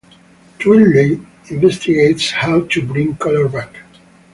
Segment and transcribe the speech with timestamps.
[0.57, 1.19] Twilight
[1.51, 3.71] investigates how to bring color back.